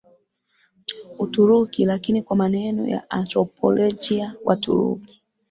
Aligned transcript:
Uturuki 1.19 1.85
Lakini 1.85 2.21
kwa 2.21 2.35
maneno 2.37 2.87
ya 2.87 3.09
anthropolojia 3.09 4.33
Waturuki 4.43 5.21